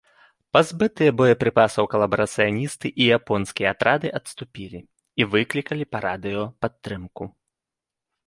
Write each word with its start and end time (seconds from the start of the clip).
Пазбытыя 0.55 1.11
боепрыпасаў 1.19 1.85
калабарацыяністы 1.93 2.87
і 3.03 3.11
японскія 3.17 3.67
атрады 3.77 4.07
адступілі 4.19 4.79
і 5.23 5.27
выклікалі 5.33 5.83
па 5.97 6.01
радыё 6.07 6.43
падтрымку. 6.65 7.23